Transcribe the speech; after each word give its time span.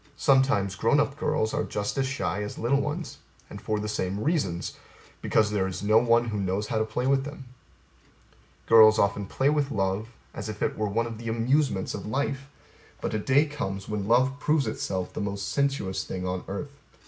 Sometimes 0.17 0.73
grown 0.73 0.99
up 0.99 1.15
girls 1.15 1.53
are 1.53 1.63
just 1.63 1.95
as 1.95 2.07
shy 2.07 2.41
as 2.41 2.57
little 2.57 2.81
ones 2.81 3.19
and 3.51 3.61
for 3.61 3.79
the 3.79 3.87
same 3.87 4.19
reasons 4.19 4.73
because 5.21 5.51
there 5.51 5.67
is 5.67 5.83
no 5.83 5.99
one 5.99 6.29
who 6.29 6.39
knows 6.39 6.69
how 6.69 6.79
to 6.79 6.85
play 6.85 7.05
with 7.05 7.23
them. 7.23 7.45
Girls 8.65 8.97
often 8.97 9.27
play 9.27 9.49
with 9.51 9.69
love 9.69 10.07
as 10.33 10.49
if 10.49 10.63
it 10.63 10.75
were 10.75 10.89
one 10.89 11.05
of 11.05 11.19
the 11.19 11.29
amusements 11.29 11.93
of 11.93 12.07
life; 12.07 12.47
but 12.99 13.13
a 13.13 13.19
day 13.19 13.45
comes 13.45 13.87
when 13.87 14.07
love 14.07 14.39
proves 14.39 14.65
itself 14.65 15.13
the 15.13 15.21
most 15.21 15.47
sensuous 15.49 16.03
thing 16.03 16.25
on 16.27 16.43
earth. 16.47 16.79